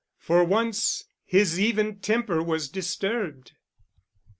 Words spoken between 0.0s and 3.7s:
For once his even temper was disturbed.